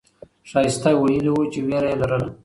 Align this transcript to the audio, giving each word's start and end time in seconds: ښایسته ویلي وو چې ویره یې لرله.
ښایسته 0.49 0.89
ویلي 1.01 1.31
وو 1.31 1.43
چې 1.51 1.59
ویره 1.67 1.87
یې 1.91 1.99
لرله. 2.01 2.27